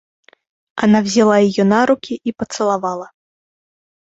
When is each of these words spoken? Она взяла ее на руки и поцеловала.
Она 0.77 1.01
взяла 1.03 1.37
ее 1.37 1.63
на 1.63 1.85
руки 1.85 2.15
и 2.15 2.31
поцеловала. 2.31 3.11